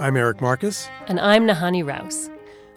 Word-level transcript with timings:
I'm 0.00 0.16
Eric 0.16 0.40
Marcus. 0.40 0.88
And 1.08 1.20
I'm 1.20 1.46
Nahanni 1.46 1.84
Rous. 1.84 2.30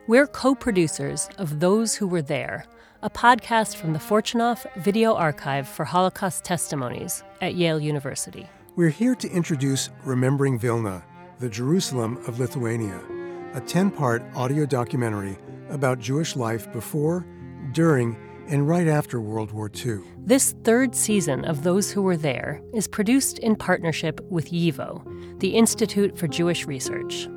We're 0.07 0.27
co 0.27 0.53
producers 0.55 1.29
of 1.37 1.61
Those 1.61 1.95
Who 1.95 2.05
Were 2.05 2.21
There, 2.21 2.65
a 3.01 3.09
podcast 3.09 3.77
from 3.77 3.93
the 3.93 3.99
Fortunoff 3.99 4.65
Video 4.75 5.15
Archive 5.15 5.65
for 5.65 5.85
Holocaust 5.85 6.43
Testimonies 6.43 7.23
at 7.39 7.55
Yale 7.55 7.79
University. 7.79 8.49
We're 8.75 8.89
here 8.89 9.15
to 9.15 9.29
introduce 9.29 9.89
Remembering 10.03 10.59
Vilna, 10.59 11.01
the 11.39 11.47
Jerusalem 11.47 12.17
of 12.27 12.39
Lithuania, 12.39 12.99
a 13.53 13.61
10 13.61 13.91
part 13.91 14.21
audio 14.35 14.65
documentary 14.65 15.37
about 15.69 15.99
Jewish 15.99 16.35
life 16.35 16.69
before, 16.73 17.25
during, 17.71 18.17
and 18.47 18.67
right 18.67 18.87
after 18.87 19.19
World 19.19 19.51
War 19.51 19.69
II. 19.73 19.99
This 20.17 20.53
third 20.63 20.95
season 20.95 21.45
of 21.45 21.63
Those 21.63 21.91
Who 21.91 22.01
Were 22.01 22.17
There 22.17 22.61
is 22.73 22.87
produced 22.87 23.39
in 23.39 23.55
partnership 23.55 24.19
with 24.29 24.51
YIVO, 24.51 25.39
the 25.39 25.55
Institute 25.55 26.17
for 26.17 26.27
Jewish 26.27 26.65
Research. 26.65 27.27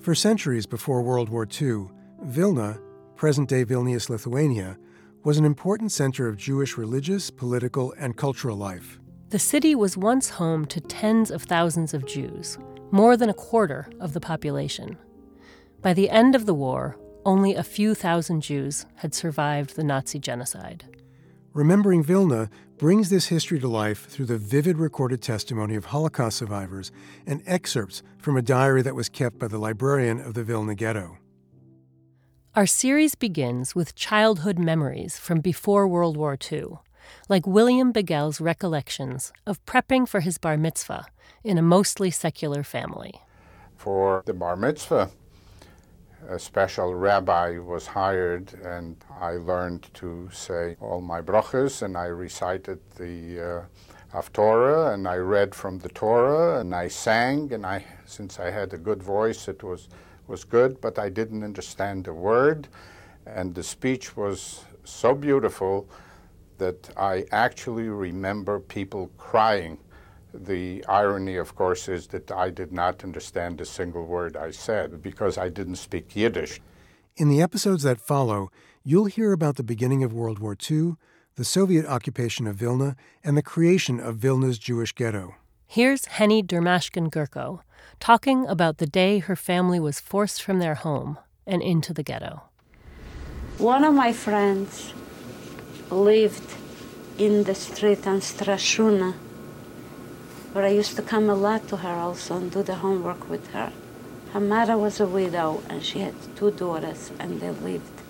For 0.00 0.14
centuries 0.14 0.66
before 0.66 1.02
World 1.02 1.28
War 1.28 1.46
II, 1.60 1.88
Vilna, 2.22 2.78
present 3.16 3.48
day 3.48 3.64
Vilnius, 3.64 4.08
Lithuania, 4.08 4.78
was 5.24 5.36
an 5.36 5.44
important 5.44 5.92
center 5.92 6.26
of 6.26 6.36
Jewish 6.36 6.78
religious, 6.78 7.30
political, 7.30 7.92
and 7.98 8.16
cultural 8.16 8.56
life. 8.56 8.98
The 9.28 9.38
city 9.38 9.74
was 9.74 9.96
once 9.96 10.30
home 10.30 10.64
to 10.66 10.80
tens 10.80 11.30
of 11.30 11.42
thousands 11.42 11.92
of 11.92 12.06
Jews, 12.06 12.58
more 12.90 13.16
than 13.16 13.28
a 13.28 13.34
quarter 13.34 13.88
of 14.00 14.12
the 14.14 14.20
population. 14.20 14.96
By 15.82 15.94
the 15.94 16.10
end 16.10 16.34
of 16.34 16.46
the 16.46 16.54
war, 16.54 16.98
only 17.24 17.54
a 17.54 17.62
few 17.62 17.94
thousand 17.94 18.42
Jews 18.42 18.86
had 18.96 19.14
survived 19.14 19.76
the 19.76 19.84
Nazi 19.84 20.18
genocide. 20.18 20.84
Remembering 21.52 22.02
Vilna 22.02 22.48
brings 22.78 23.10
this 23.10 23.26
history 23.26 23.58
to 23.58 23.68
life 23.68 24.06
through 24.06 24.26
the 24.26 24.38
vivid 24.38 24.78
recorded 24.78 25.20
testimony 25.20 25.74
of 25.74 25.86
Holocaust 25.86 26.38
survivors 26.38 26.92
and 27.26 27.42
excerpts 27.44 28.02
from 28.18 28.36
a 28.36 28.42
diary 28.42 28.82
that 28.82 28.94
was 28.94 29.08
kept 29.08 29.38
by 29.38 29.48
the 29.48 29.58
librarian 29.58 30.20
of 30.20 30.34
the 30.34 30.44
Vilna 30.44 30.74
ghetto. 30.74 31.18
Our 32.54 32.66
series 32.66 33.14
begins 33.14 33.74
with 33.74 33.94
childhood 33.94 34.58
memories 34.58 35.18
from 35.18 35.40
before 35.40 35.86
World 35.86 36.16
War 36.16 36.36
II, 36.50 36.78
like 37.28 37.46
William 37.46 37.92
Begell's 37.92 38.40
recollections 38.40 39.32
of 39.46 39.64
prepping 39.66 40.08
for 40.08 40.20
his 40.20 40.38
bar 40.38 40.56
mitzvah 40.56 41.06
in 41.44 41.58
a 41.58 41.62
mostly 41.62 42.10
secular 42.10 42.62
family. 42.62 43.20
For 43.76 44.22
the 44.26 44.34
bar 44.34 44.56
mitzvah, 44.56 45.10
a 46.28 46.38
special 46.38 46.94
rabbi 46.94 47.58
was 47.58 47.86
hired, 47.86 48.52
and 48.62 48.96
I 49.20 49.32
learned 49.32 49.88
to 49.94 50.28
say 50.32 50.76
all 50.80 51.00
my 51.00 51.20
brachas, 51.20 51.82
and 51.82 51.96
I 51.96 52.06
recited 52.06 52.78
the 52.96 53.40
uh, 53.40 54.16
Haftorah, 54.16 54.94
and 54.94 55.06
I 55.06 55.16
read 55.16 55.54
from 55.54 55.78
the 55.78 55.88
Torah, 55.88 56.60
and 56.60 56.74
I 56.74 56.88
sang, 56.88 57.52
and 57.52 57.64
I, 57.64 57.84
since 58.06 58.38
I 58.38 58.50
had 58.50 58.72
a 58.74 58.78
good 58.78 59.02
voice, 59.02 59.48
it 59.48 59.62
was 59.62 59.88
was 60.26 60.44
good, 60.44 60.80
but 60.80 60.96
I 60.98 61.08
didn't 61.08 61.42
understand 61.42 62.06
a 62.06 62.14
word, 62.14 62.68
and 63.26 63.52
the 63.54 63.64
speech 63.64 64.16
was 64.16 64.64
so 64.84 65.12
beautiful 65.12 65.88
that 66.58 66.90
I 66.96 67.26
actually 67.32 67.88
remember 67.88 68.60
people 68.60 69.10
crying 69.18 69.78
the 70.32 70.84
irony, 70.88 71.36
of 71.36 71.54
course, 71.54 71.88
is 71.88 72.06
that 72.08 72.30
I 72.30 72.50
did 72.50 72.72
not 72.72 73.04
understand 73.04 73.60
a 73.60 73.64
single 73.64 74.04
word 74.04 74.36
I 74.36 74.50
said 74.50 75.02
because 75.02 75.38
I 75.38 75.48
didn't 75.48 75.76
speak 75.76 76.14
Yiddish. 76.16 76.60
In 77.16 77.28
the 77.28 77.42
episodes 77.42 77.82
that 77.82 78.00
follow, 78.00 78.50
you'll 78.84 79.06
hear 79.06 79.32
about 79.32 79.56
the 79.56 79.62
beginning 79.62 80.02
of 80.02 80.12
World 80.12 80.38
War 80.38 80.56
II, 80.70 80.94
the 81.36 81.44
Soviet 81.44 81.86
occupation 81.86 82.46
of 82.46 82.56
Vilna, 82.56 82.96
and 83.22 83.36
the 83.36 83.42
creation 83.42 84.00
of 84.00 84.16
Vilna's 84.16 84.58
Jewish 84.58 84.92
ghetto. 84.92 85.34
Here's 85.66 86.06
Henny 86.06 86.42
Durmashkin 86.42 87.10
Gurko 87.10 87.60
talking 87.98 88.46
about 88.46 88.78
the 88.78 88.86
day 88.86 89.18
her 89.18 89.36
family 89.36 89.78
was 89.78 90.00
forced 90.00 90.42
from 90.42 90.58
their 90.58 90.74
home 90.74 91.18
and 91.46 91.62
into 91.62 91.92
the 91.92 92.02
ghetto. 92.02 92.42
One 93.58 93.84
of 93.84 93.94
my 93.94 94.12
friends 94.12 94.94
lived 95.90 96.54
in 97.18 97.44
the 97.44 97.54
street 97.54 98.06
on 98.06 98.20
Strashuna 98.20 99.14
but 100.52 100.64
I 100.64 100.68
used 100.68 100.96
to 100.96 101.02
come 101.02 101.30
a 101.30 101.34
lot 101.34 101.68
to 101.68 101.76
her 101.78 101.94
also 101.94 102.36
and 102.36 102.50
do 102.50 102.62
the 102.62 102.76
homework 102.76 103.28
with 103.28 103.52
her. 103.52 103.72
Her 104.32 104.40
mother 104.40 104.76
was 104.76 105.00
a 105.00 105.06
widow 105.06 105.62
and 105.68 105.82
she 105.82 106.00
had 106.00 106.14
two 106.36 106.50
daughters 106.50 107.10
and 107.18 107.40
they 107.40 107.50
lived 107.50 108.00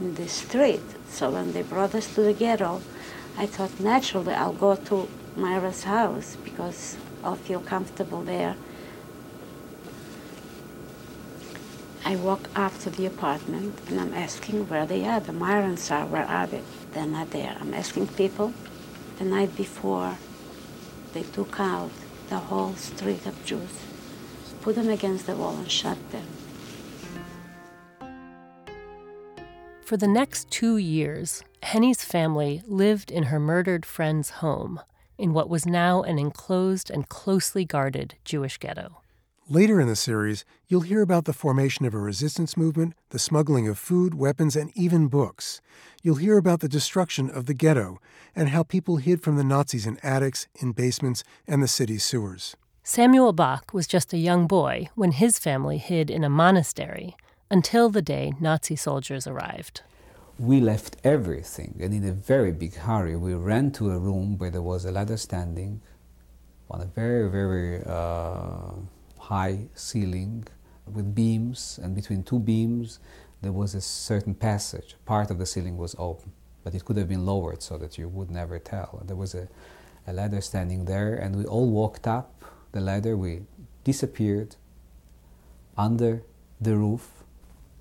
in 0.00 0.14
the 0.14 0.28
street. 0.28 0.82
So 1.08 1.30
when 1.30 1.52
they 1.52 1.62
brought 1.62 1.94
us 1.94 2.12
to 2.14 2.22
the 2.22 2.32
ghetto, 2.32 2.82
I 3.38 3.46
thought 3.46 3.80
naturally 3.80 4.34
I'll 4.34 4.52
go 4.52 4.76
to 4.76 5.08
Myra's 5.36 5.84
house 5.84 6.36
because 6.44 6.96
I'll 7.22 7.36
feel 7.36 7.60
comfortable 7.60 8.22
there. 8.22 8.56
I 12.04 12.14
walk 12.14 12.48
up 12.54 12.78
to 12.80 12.90
the 12.90 13.06
apartment 13.06 13.80
and 13.88 14.00
I'm 14.00 14.14
asking 14.14 14.68
where 14.68 14.86
they 14.86 15.04
are. 15.04 15.18
The 15.18 15.32
Myrons 15.32 15.90
are, 15.90 16.06
where 16.06 16.24
are 16.24 16.46
they? 16.46 16.62
They're 16.92 17.06
not 17.06 17.30
there. 17.32 17.56
I'm 17.60 17.74
asking 17.74 18.06
people. 18.08 18.52
The 19.18 19.24
night 19.24 19.56
before, 19.56 20.16
they 21.16 21.22
took 21.22 21.58
out 21.58 21.90
the 22.28 22.36
whole 22.36 22.74
street 22.74 23.24
of 23.24 23.42
Jews, 23.46 23.70
put 24.60 24.74
them 24.74 24.90
against 24.90 25.26
the 25.26 25.34
wall, 25.34 25.56
and 25.56 25.70
shot 25.70 25.96
them. 26.10 26.26
For 29.82 29.96
the 29.96 30.08
next 30.08 30.50
two 30.50 30.76
years, 30.76 31.42
Henny's 31.62 32.04
family 32.04 32.62
lived 32.66 33.10
in 33.10 33.24
her 33.24 33.40
murdered 33.40 33.86
friend's 33.86 34.28
home 34.44 34.78
in 35.16 35.32
what 35.32 35.48
was 35.48 35.64
now 35.64 36.02
an 36.02 36.18
enclosed 36.18 36.90
and 36.90 37.08
closely 37.08 37.64
guarded 37.64 38.16
Jewish 38.24 38.58
ghetto. 38.58 39.00
Later 39.48 39.80
in 39.80 39.86
the 39.86 39.94
series, 39.94 40.44
you'll 40.66 40.80
hear 40.80 41.02
about 41.02 41.24
the 41.24 41.32
formation 41.32 41.86
of 41.86 41.94
a 41.94 41.98
resistance 41.98 42.56
movement, 42.56 42.94
the 43.10 43.18
smuggling 43.20 43.68
of 43.68 43.78
food, 43.78 44.12
weapons, 44.12 44.56
and 44.56 44.72
even 44.74 45.06
books. 45.06 45.60
You'll 46.02 46.16
hear 46.16 46.36
about 46.36 46.58
the 46.58 46.68
destruction 46.68 47.30
of 47.30 47.46
the 47.46 47.54
ghetto 47.54 48.00
and 48.34 48.48
how 48.48 48.64
people 48.64 48.96
hid 48.96 49.22
from 49.22 49.36
the 49.36 49.44
Nazis 49.44 49.86
in 49.86 50.00
attics, 50.02 50.48
in 50.56 50.72
basements, 50.72 51.22
and 51.46 51.62
the 51.62 51.68
city's 51.68 52.02
sewers. 52.02 52.56
Samuel 52.82 53.32
Bak 53.32 53.72
was 53.72 53.86
just 53.86 54.12
a 54.12 54.18
young 54.18 54.48
boy 54.48 54.88
when 54.96 55.12
his 55.12 55.38
family 55.38 55.78
hid 55.78 56.10
in 56.10 56.24
a 56.24 56.28
monastery 56.28 57.14
until 57.48 57.88
the 57.88 58.02
day 58.02 58.32
Nazi 58.40 58.74
soldiers 58.74 59.28
arrived. 59.28 59.82
We 60.40 60.60
left 60.60 60.96
everything, 61.04 61.78
and 61.78 61.94
in 61.94 62.02
a 62.02 62.10
very 62.10 62.50
big 62.50 62.74
hurry, 62.74 63.14
we 63.14 63.34
ran 63.34 63.70
to 63.72 63.92
a 63.92 63.98
room 64.00 64.38
where 64.38 64.50
there 64.50 64.60
was 64.60 64.84
a 64.84 64.90
ladder 64.90 65.16
standing 65.16 65.82
on 66.68 66.80
a 66.80 66.86
very, 66.86 67.30
very 67.30 67.84
uh, 67.86 68.72
high 69.28 69.66
ceiling 69.74 70.46
with 70.86 71.14
beams, 71.14 71.80
and 71.82 71.94
between 71.94 72.22
two 72.22 72.38
beams 72.38 73.00
there 73.42 73.52
was 73.52 73.74
a 73.74 73.80
certain 73.80 74.34
passage. 74.34 74.96
Part 75.04 75.30
of 75.30 75.38
the 75.38 75.46
ceiling 75.46 75.76
was 75.76 75.94
open, 75.98 76.32
but 76.64 76.74
it 76.74 76.84
could 76.84 76.96
have 76.96 77.08
been 77.08 77.26
lowered 77.26 77.62
so 77.62 77.76
that 77.78 77.98
you 77.98 78.08
would 78.08 78.30
never 78.30 78.58
tell. 78.58 79.02
There 79.04 79.16
was 79.16 79.34
a, 79.34 79.48
a 80.06 80.12
ladder 80.12 80.40
standing 80.40 80.86
there, 80.86 81.14
and 81.14 81.36
we 81.36 81.44
all 81.44 81.68
walked 81.68 82.06
up 82.06 82.44
the 82.72 82.80
ladder. 82.80 83.16
We 83.16 83.42
disappeared 83.84 84.56
under 85.76 86.22
the 86.60 86.76
roof. 86.76 87.10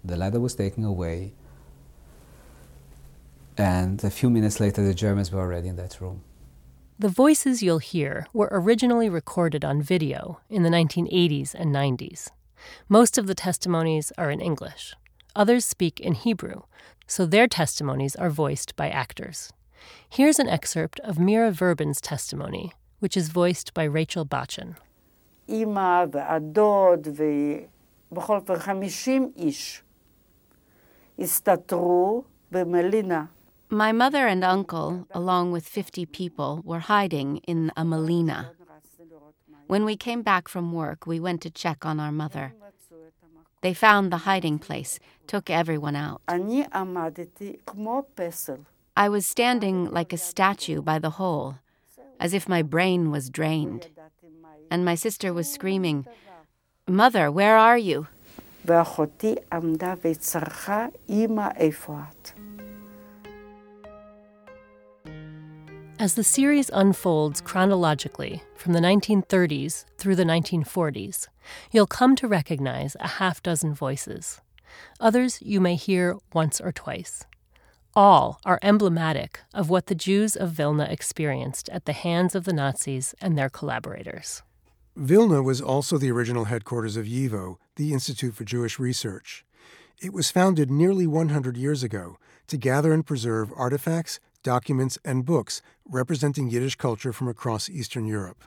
The 0.04 0.18
ladder 0.18 0.40
was 0.40 0.56
taken 0.56 0.84
away, 0.84 1.34
and 3.58 4.04
a 4.04 4.10
few 4.10 4.30
minutes 4.30 4.60
later, 4.60 4.84
the 4.84 4.94
Germans 4.94 5.32
were 5.32 5.40
already 5.40 5.70
in 5.70 5.78
that 5.78 6.02
room. 6.02 6.22
The 6.99 7.09
voices 7.09 7.63
you'll 7.63 7.79
hear 7.79 8.27
were 8.33 8.49
originally 8.53 9.09
recorded 9.09 9.65
on 9.65 9.81
video 9.81 10.41
in 10.51 10.63
the 10.63 10.69
1980s 10.69 11.55
and 11.55 11.75
90s. 11.75 12.29
Most 12.89 13.17
of 13.17 13.27
the 13.27 13.35
testimonies 13.35 14.13
are 14.19 14.31
in 14.31 14.41
English. 14.41 14.95
Others 15.35 15.65
speak 15.65 16.01
in 16.01 16.15
Hebrew, 16.15 16.63
so 17.07 17.25
their 17.25 17.47
testimonies 17.47 18.17
are 18.17 18.31
voiced 18.31 18.77
by 18.77 18.91
actors. 18.91 19.51
Here's 20.09 20.39
an 20.39 20.49
excerpt 20.49 21.01
of 21.01 21.19
Mira 21.19 21.53
Verbin's 21.53 22.01
testimony, 22.01 22.73
which 22.99 23.17
is 23.17 23.29
voiced 23.31 23.73
by 23.73 23.85
Rachel 23.85 24.27
Bachin. 24.27 24.77
אימא 25.49 26.05
והדוד 26.13 27.09
ובכל 28.13 28.37
אופן 28.37 28.59
50 28.59 29.21
איש 29.37 29.83
הסתתרו 31.19 32.23
במלינה 32.51 33.25
my 33.70 33.92
mother 33.92 34.28
and 34.28 34.44
uncle, 34.44 35.08
along 35.12 35.52
with 35.52 35.68
50 35.68 36.06
people, 36.06 36.62
were 36.64 36.80
hiding 36.80 37.38
in 37.48 37.72
a 37.76 37.84
melina. 37.84 38.52
When 39.68 39.86
we 39.86 39.96
came 39.96 40.22
back 40.22 40.48
from 40.48 40.72
work, 40.72 41.08
we 41.08 41.20
went 41.20 41.42
to 41.42 41.50
check 41.50 41.86
on 41.86 42.00
our 42.00 42.12
mother. 42.12 42.54
They 43.62 43.74
found 43.74 44.12
the 44.12 44.18
hiding 44.30 44.60
place, 44.60 45.00
took 45.26 45.50
everyone 45.50 45.96
out. 45.96 46.22
I 48.98 49.10
was 49.10 49.26
standing 49.26 49.90
like 49.92 50.14
a 50.14 50.18
statue 50.18 50.82
by 50.82 51.00
the 51.00 51.10
hole, 51.12 51.56
as 52.20 52.34
if 52.34 52.48
my 52.48 52.62
brain 52.62 53.10
was 53.10 53.30
drained. 53.30 53.90
And 54.70 54.86
my 54.86 54.96
sister 54.96 55.34
was 55.34 55.52
screaming, 55.52 56.06
Mother, 56.88 57.32
where 57.32 57.58
are 57.58 57.78
you? 57.78 58.08
As 65.98 66.16
the 66.16 66.26
series 66.26 66.70
unfolds 66.74 67.40
chronologically 67.40 68.44
from 68.56 68.74
the 68.74 68.82
1930s 68.82 69.86
through 69.98 70.18
the 70.18 70.26
1940s, 70.26 71.30
you'll 71.72 71.88
come 71.88 72.18
to 72.18 72.28
recognize 72.28 72.98
a 73.00 73.08
half 73.08 73.42
dozen 73.42 73.74
voices. 73.74 74.42
Others 75.00 75.42
you 75.42 75.62
may 75.62 75.76
hear 75.76 76.18
once 76.34 76.60
or 76.60 76.74
twice. 76.74 77.24
All 77.96 78.42
are 78.46 78.60
emblematic 78.62 79.40
of 79.54 79.70
what 79.70 79.86
the 79.86 79.96
Jews 79.96 80.36
of 80.36 80.52
Vilna 80.52 80.84
experienced 80.84 81.70
at 81.70 81.86
the 81.86 81.94
hands 81.94 82.36
of 82.36 82.44
the 82.44 82.52
Nazis 82.52 83.16
and 83.22 83.38
their 83.38 83.50
collaborators. 83.50 84.42
Vilna 84.98 85.42
was 85.42 85.62
also 85.62 85.98
the 85.98 86.12
original 86.12 86.46
headquarters 86.46 86.98
of 86.98 87.06
YIVO, 87.06 87.56
the 87.78 87.94
Institute 87.94 88.36
for 88.36 88.44
Jewish 88.44 88.80
Research. 88.80 89.46
It 90.02 90.12
was 90.12 90.30
founded 90.30 90.70
nearly 90.70 91.08
100 91.08 91.56
years 91.56 91.84
ago 91.84 92.18
to 92.48 92.58
gather 92.58 92.92
and 92.92 93.06
preserve 93.06 93.54
artifacts, 93.56 94.20
documents, 94.46 94.98
and 95.04 95.26
books 95.26 95.62
representing 95.90 96.50
Yiddish 96.50 96.76
culture 96.76 97.12
from 97.12 97.28
across 97.28 97.70
Eastern 97.70 98.06
Europe. 98.06 98.46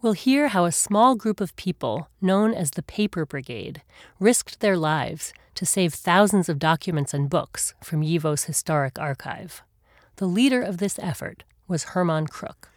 We'll 0.00 0.12
hear 0.12 0.48
how 0.48 0.64
a 0.64 0.72
small 0.72 1.14
group 1.16 1.40
of 1.40 1.56
people, 1.56 2.08
known 2.20 2.54
as 2.54 2.72
the 2.72 2.82
Paper 2.82 3.24
Brigade, 3.24 3.82
risked 4.20 4.60
their 4.60 4.76
lives 4.76 5.32
to 5.54 5.66
save 5.66 5.94
thousands 5.94 6.48
of 6.48 6.58
documents 6.58 7.14
and 7.14 7.30
books 7.30 7.74
from 7.82 8.02
YIVO's 8.02 8.44
historic 8.44 8.98
archive. 8.98 9.62
The 10.16 10.26
leader 10.26 10.62
of 10.62 10.78
this 10.78 10.98
effort 10.98 11.44
was 11.66 11.84
Hermann 11.94 12.26
Kruk. 12.26 12.68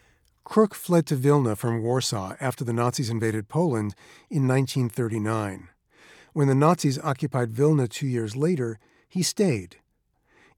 Kruk 0.45 0.73
fled 0.73 1.07
to 1.07 1.15
Vilna 1.15 1.55
from 1.55 1.81
Warsaw 1.81 2.35
after 2.39 2.63
the 2.63 2.73
Nazis 2.73 3.09
invaded 3.09 3.49
Poland 3.49 3.95
in 4.29 4.47
1939. 4.47 5.69
When 6.33 6.47
the 6.47 6.55
Nazis 6.55 6.99
occupied 6.99 7.51
Vilna 7.51 7.87
two 7.87 8.07
years 8.07 8.35
later, 8.35 8.77
he 9.09 9.23
stayed. 9.23 9.77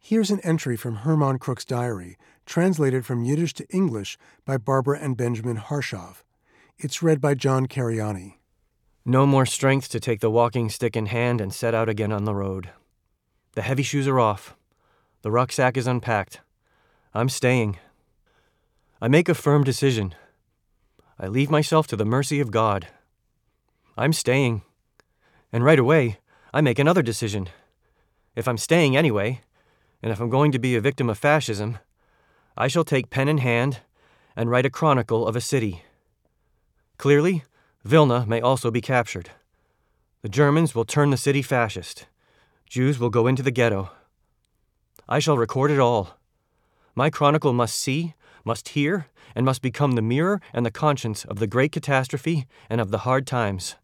Here's 0.09 0.31
an 0.31 0.39
entry 0.39 0.77
from 0.77 1.04
Hermann 1.04 1.38
Kruk's 1.38 1.65
diary, 1.65 2.18
translated 2.45 3.06
from 3.06 3.25
Yiddish 3.25 3.54
to 3.56 3.68
English 3.68 4.18
by 4.45 4.56
Barbara 4.56 5.00
and 5.01 5.18
Benjamin 5.18 5.57
Harshav. 5.57 6.24
It's 6.77 7.04
read 7.04 7.19
by 7.19 7.33
John 7.33 7.68
Cariani. 7.68 8.36
No 9.04 9.25
more 9.25 9.45
strength 9.45 9.89
to 9.89 10.00
take 10.00 10.21
the 10.21 10.31
walking 10.31 10.69
stick 10.69 10.95
in 10.95 11.07
hand 11.07 11.42
and 11.42 11.54
set 11.54 11.75
out 11.75 11.89
again 11.89 12.13
on 12.13 12.24
the 12.24 12.33
road. 12.33 12.69
The 13.56 13.63
heavy 13.63 13.83
shoes 13.83 14.07
are 14.07 14.18
off. 14.18 14.56
The 15.24 15.30
rucksack 15.30 15.75
is 15.75 15.88
unpacked. 15.88 16.39
I'm 17.13 17.27
staying. 17.27 17.77
I 19.01 19.09
make 19.09 19.27
a 19.27 19.36
firm 19.36 19.65
decision. 19.65 20.15
I 21.19 21.27
leave 21.27 21.51
myself 21.51 21.86
to 21.88 21.98
the 21.98 22.06
mercy 22.06 22.39
of 22.39 22.51
God. 22.51 22.88
I'm 23.98 24.13
staying. 24.13 24.62
And 25.51 25.65
right 25.65 25.80
away, 25.80 26.19
I 26.54 26.62
make 26.62 26.80
another 26.80 27.01
decision. 27.01 27.50
If 28.38 28.48
I'm 28.48 28.57
staying 28.57 28.95
anyway, 28.95 29.42
and 30.01 30.11
if 30.11 30.19
I'm 30.19 30.29
going 30.29 30.51
to 30.51 30.59
be 30.59 30.75
a 30.75 30.81
victim 30.81 31.09
of 31.09 31.17
fascism, 31.17 31.79
I 32.55 32.67
shall 32.67 32.83
take 32.83 33.09
pen 33.09 33.27
in 33.27 33.39
hand 33.39 33.79
and 34.35 34.49
write 34.49 34.65
a 34.65 34.69
chronicle 34.69 35.27
of 35.27 35.35
a 35.35 35.41
city. 35.41 35.83
Clearly, 36.97 37.44
Vilna 37.83 38.25
may 38.27 38.41
also 38.41 38.71
be 38.71 38.81
captured. 38.81 39.31
The 40.21 40.29
Germans 40.29 40.75
will 40.75 40.85
turn 40.85 41.09
the 41.09 41.17
city 41.17 41.41
fascist. 41.41 42.07
Jews 42.67 42.99
will 42.99 43.09
go 43.09 43.27
into 43.27 43.44
the 43.44 43.51
ghetto. 43.51 43.91
I 45.07 45.19
shall 45.19 45.38
record 45.38 45.71
it 45.71 45.79
all. 45.79 46.17
My 46.95 47.09
chronicle 47.09 47.53
must 47.53 47.77
see, 47.77 48.15
must 48.44 48.69
hear, 48.69 49.07
and 49.35 49.45
must 49.45 49.61
become 49.61 49.94
the 49.94 50.01
mirror 50.01 50.41
and 50.53 50.65
the 50.65 50.71
conscience 50.71 51.23
of 51.25 51.38
the 51.38 51.47
great 51.47 51.71
catastrophe 51.71 52.47
and 52.69 52.81
of 52.81 52.91
the 52.91 52.99
hard 52.99 53.27
times. 53.27 53.75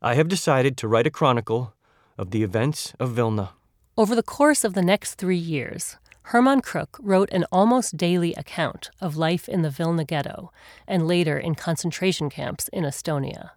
I 0.00 0.14
have 0.14 0.28
decided 0.28 0.76
to 0.76 0.88
write 0.88 1.06
a 1.06 1.10
chronicle 1.10 1.74
of 2.16 2.30
the 2.30 2.42
events 2.42 2.94
of 3.00 3.10
Vilna. 3.10 3.50
Over 3.98 4.14
the 4.14 4.22
course 4.22 4.62
of 4.62 4.74
the 4.74 4.82
next 4.82 5.14
three 5.14 5.36
years, 5.36 5.96
Hermann 6.30 6.62
Kruk 6.62 7.00
wrote 7.00 7.32
an 7.32 7.44
almost 7.50 7.96
daily 7.96 8.32
account 8.34 8.92
of 9.00 9.16
life 9.16 9.48
in 9.48 9.62
the 9.62 9.70
Vilna 9.70 10.04
ghetto 10.04 10.52
and 10.86 11.08
later 11.08 11.36
in 11.36 11.56
concentration 11.56 12.30
camps 12.30 12.68
in 12.68 12.84
Estonia. 12.84 13.50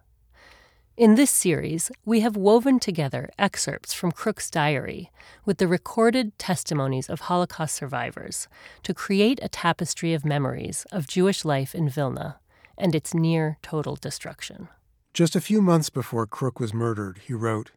In 0.96 1.14
this 1.14 1.30
series, 1.30 1.92
we 2.04 2.22
have 2.22 2.36
woven 2.36 2.80
together 2.80 3.30
excerpts 3.38 3.94
from 3.94 4.10
Kruk's 4.10 4.50
diary 4.50 5.12
with 5.44 5.58
the 5.58 5.68
recorded 5.68 6.36
testimonies 6.40 7.08
of 7.08 7.20
Holocaust 7.20 7.76
survivors 7.76 8.48
to 8.82 8.92
create 8.92 9.38
a 9.44 9.48
tapestry 9.48 10.12
of 10.12 10.24
memories 10.24 10.84
of 10.90 11.06
Jewish 11.06 11.44
life 11.44 11.72
in 11.72 11.88
Vilna 11.88 12.40
and 12.76 12.96
its 12.96 13.14
near 13.14 13.58
total 13.62 13.94
destruction. 13.94 14.66
Just 15.14 15.36
a 15.36 15.40
few 15.40 15.62
months 15.62 15.88
before 15.88 16.26
Kruk 16.26 16.58
was 16.58 16.74
murdered, 16.74 17.20
he 17.24 17.32
wrote 17.32 17.70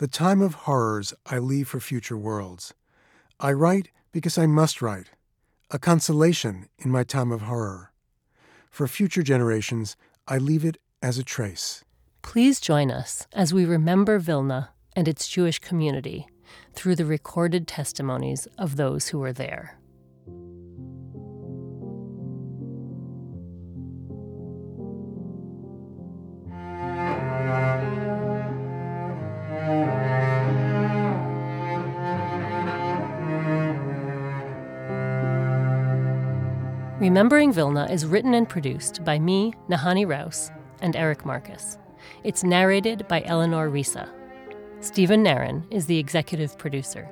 The 0.00 0.08
time 0.08 0.40
of 0.40 0.54
horrors 0.64 1.12
I 1.26 1.36
leave 1.36 1.68
for 1.68 1.78
future 1.78 2.16
worlds. 2.16 2.72
I 3.38 3.52
write 3.52 3.90
because 4.12 4.38
I 4.38 4.46
must 4.46 4.80
write, 4.80 5.10
a 5.70 5.78
consolation 5.78 6.70
in 6.78 6.90
my 6.90 7.04
time 7.04 7.30
of 7.30 7.42
horror. 7.42 7.92
For 8.70 8.88
future 8.88 9.22
generations, 9.22 9.98
I 10.26 10.38
leave 10.38 10.64
it 10.64 10.78
as 11.02 11.18
a 11.18 11.22
trace. 11.22 11.84
Please 12.22 12.60
join 12.60 12.90
us 12.90 13.26
as 13.34 13.52
we 13.52 13.66
remember 13.66 14.18
Vilna 14.18 14.70
and 14.96 15.06
its 15.06 15.28
Jewish 15.28 15.58
community 15.58 16.26
through 16.72 16.96
the 16.96 17.04
recorded 17.04 17.68
testimonies 17.68 18.48
of 18.56 18.76
those 18.76 19.08
who 19.08 19.18
were 19.18 19.34
there. 19.34 19.79
Remembering 37.00 37.50
Vilna 37.50 37.86
is 37.90 38.04
written 38.04 38.34
and 38.34 38.46
produced 38.46 39.02
by 39.06 39.18
me, 39.18 39.54
Nahanni 39.70 40.06
Rous, 40.06 40.50
and 40.82 40.94
Eric 40.94 41.24
Marcus. 41.24 41.78
It's 42.24 42.44
narrated 42.44 43.08
by 43.08 43.22
Eleanor 43.24 43.70
Reissa. 43.70 44.06
Stephen 44.80 45.24
Naron 45.24 45.64
is 45.70 45.86
the 45.86 45.98
executive 45.98 46.58
producer. 46.58 47.08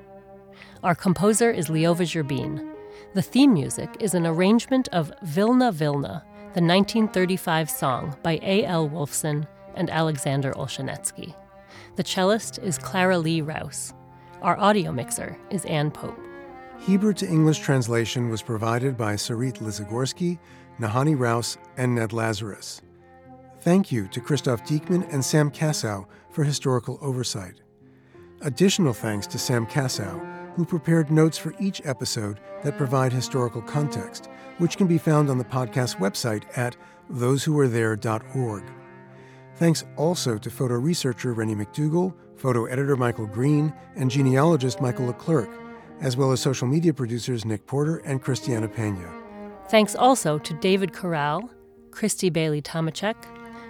Our 0.83 0.95
composer 0.95 1.50
is 1.50 1.68
Leova 1.68 2.02
Gerbin. 2.02 2.71
The 3.14 3.23
theme 3.23 3.54
music 3.54 3.97
is 3.99 4.12
an 4.12 4.26
arrangement 4.26 4.88
of 4.88 5.11
Vilna 5.23 5.73
Vilna, 5.73 6.23
the 6.52 6.61
1935 6.61 7.71
song 7.71 8.14
by 8.23 8.38
A.L. 8.42 8.90
Wolfson 8.90 9.49
and 9.75 9.88
Alexander 9.88 10.52
Olshanetsky. 10.52 11.35
The 11.97 12.04
cellist 12.04 12.59
is 12.59 12.76
Clara 12.76 13.16
Lee 13.16 13.40
Rouse. 13.40 13.95
Our 14.42 14.59
audio 14.59 14.92
mixer 14.92 15.38
is 15.49 15.64
Ann 15.64 15.90
Pope. 15.90 16.27
Hebrew 16.80 17.12
to 17.14 17.26
English 17.26 17.58
translation 17.58 18.30
was 18.30 18.40
provided 18.40 18.97
by 18.97 19.14
Sarit 19.14 19.58
Lizagorsky, 19.58 20.38
Nahanni 20.78 21.18
Rous, 21.18 21.58
and 21.76 21.94
Ned 21.94 22.12
Lazarus. 22.12 22.80
Thank 23.61 23.90
you 23.90 24.06
to 24.08 24.20
Christoph 24.20 24.64
Dieckmann 24.64 25.12
and 25.12 25.23
Sam 25.23 25.50
Kassow 25.50 26.06
for 26.30 26.44
historical 26.44 26.99
oversight. 27.02 27.61
Additional 28.42 28.92
thanks 28.92 29.26
to 29.26 29.38
Sam 29.38 29.66
Kassow, 29.66 30.54
who 30.54 30.64
prepared 30.64 31.11
notes 31.11 31.37
for 31.37 31.52
each 31.58 31.82
episode 31.85 32.38
that 32.62 32.78
provide 32.78 33.12
historical 33.12 33.61
context, 33.61 34.30
which 34.58 34.76
can 34.76 34.87
be 34.87 34.99
found 34.99 35.28
on 35.28 35.38
the 35.38 35.44
podcast 35.44 35.97
website 35.97 36.44
at 36.56 36.76
thosewhowerethere.org. 37.12 38.62
Thanks 39.56 39.85
also 39.97 40.38
to 40.38 40.50
photo 40.50 40.75
researcher 40.75 41.32
Rennie 41.32 41.56
McDougall, 41.56 42.14
photo 42.37 42.66
editor 42.66 42.97
Michael 42.97 43.26
Green, 43.26 43.75
and 43.97 44.08
genealogist 44.11 44.80
Michael 44.80 45.06
Leclerc 45.06 45.50
as 46.00 46.17
well 46.17 46.33
as 46.33 46.40
social 46.40 46.67
media 46.67 46.93
producers 46.93 47.45
Nick 47.45 47.67
Porter 47.67 47.99
and 47.99 48.23
Christiana 48.23 48.69
Pena. 48.69 49.12
Thanks 49.69 49.95
also 49.95 50.38
to 50.38 50.55
David 50.55 50.93
Corral, 50.93 51.50
Christy 51.90 52.31
Bailey 52.31 52.62
Tomachek, 52.62 53.17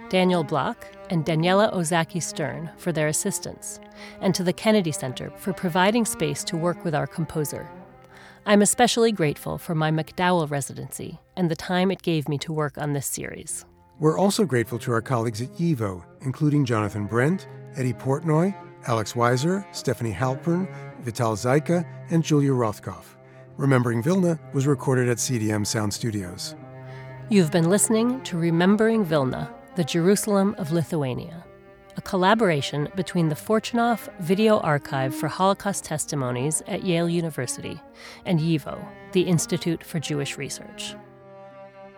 Daniel 0.09 0.43
Block, 0.43 0.87
and 1.09 1.25
Daniela 1.25 1.73
Ozaki 1.73 2.19
Stern 2.19 2.69
for 2.77 2.91
their 2.91 3.07
assistance, 3.07 3.79
and 4.21 4.33
to 4.35 4.43
the 4.43 4.53
Kennedy 4.53 4.91
Center 4.91 5.31
for 5.37 5.53
providing 5.53 6.05
space 6.05 6.43
to 6.45 6.57
work 6.57 6.83
with 6.85 6.95
our 6.95 7.07
composer. 7.07 7.69
I'm 8.45 8.61
especially 8.61 9.11
grateful 9.11 9.57
for 9.57 9.75
my 9.75 9.91
MacDowell 9.91 10.49
residency 10.49 11.19
and 11.35 11.51
the 11.51 11.55
time 11.55 11.91
it 11.91 12.01
gave 12.01 12.27
me 12.27 12.37
to 12.39 12.53
work 12.53 12.77
on 12.77 12.93
this 12.93 13.05
series. 13.05 13.65
We're 13.99 14.17
also 14.17 14.45
grateful 14.45 14.79
to 14.79 14.93
our 14.93 15.01
colleagues 15.01 15.41
at 15.41 15.49
YIVO, 15.57 16.03
including 16.21 16.65
Jonathan 16.65 17.05
Brent, 17.05 17.47
Eddie 17.75 17.93
Portnoy, 17.93 18.55
Alex 18.87 19.13
Weiser, 19.13 19.65
Stephanie 19.75 20.13
Halpern, 20.13 20.73
Vital 21.01 21.35
Zajka, 21.35 21.85
and 22.09 22.23
Julia 22.23 22.51
Rothkopf. 22.51 23.05
Remembering 23.57 24.01
Vilna 24.01 24.39
was 24.53 24.67
recorded 24.67 25.09
at 25.09 25.17
CDM 25.17 25.65
Sound 25.65 25.93
Studios. 25.93 26.55
You've 27.29 27.51
been 27.51 27.69
listening 27.69 28.21
to 28.23 28.37
Remembering 28.37 29.03
Vilna, 29.03 29.53
the 29.75 29.83
Jerusalem 29.83 30.55
of 30.57 30.71
Lithuania, 30.71 31.45
a 31.97 32.01
collaboration 32.01 32.87
between 32.95 33.29
the 33.29 33.35
Fortunoff 33.35 34.07
Video 34.19 34.59
Archive 34.59 35.13
for 35.13 35.27
Holocaust 35.27 35.83
Testimonies 35.83 36.63
at 36.67 36.83
Yale 36.83 37.09
University 37.09 37.79
and 38.25 38.39
YIVO, 38.39 38.83
the 39.11 39.21
Institute 39.21 39.83
for 39.83 39.99
Jewish 39.99 40.37
Research. 40.37 40.95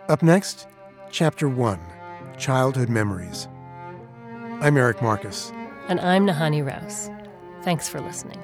Up 0.08 0.22
next, 0.22 0.66
Chapter 1.10 1.48
1 1.48 1.78
Childhood 2.38 2.88
Memories. 2.88 3.48
I'm 4.60 4.76
Eric 4.76 5.00
Marcus. 5.00 5.52
And 5.88 6.00
I'm 6.00 6.26
Nahanni 6.26 6.64
Rous. 6.64 7.10
Thanks 7.62 7.88
for 7.88 8.00
listening. 8.00 8.40